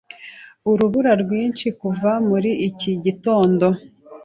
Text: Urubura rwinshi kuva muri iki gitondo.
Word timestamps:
Urubura 0.71 1.11
rwinshi 1.21 1.67
kuva 1.79 2.11
muri 2.29 2.51
iki 2.67 2.91
gitondo. 3.03 3.67